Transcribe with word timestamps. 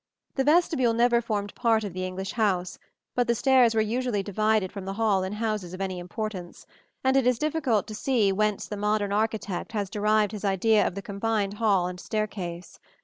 The 0.33 0.43
vestibule 0.43 0.93
never 0.93 1.21
formed 1.21 1.53
part 1.53 1.83
of 1.83 1.93
the 1.93 2.03
English 2.07 2.31
house, 2.31 2.79
but 3.13 3.27
the 3.27 3.35
stairs 3.35 3.75
were 3.75 3.81
usually 3.81 4.23
divided 4.23 4.71
from 4.71 4.85
the 4.85 4.93
hall 4.93 5.21
in 5.23 5.33
houses 5.33 5.75
of 5.75 5.79
any 5.79 5.99
importance; 5.99 6.65
and 7.03 7.15
it 7.15 7.27
is 7.27 7.37
difficult 7.37 7.85
to 7.85 7.93
see 7.93 8.31
whence 8.31 8.65
the 8.65 8.77
modern 8.77 9.11
architect 9.13 9.73
has 9.73 9.91
derived 9.91 10.31
his 10.31 10.43
idea 10.43 10.87
of 10.87 10.95
the 10.95 11.03
combined 11.03 11.53
hall 11.59 11.85
and 11.85 11.99
staircase. 11.99 12.79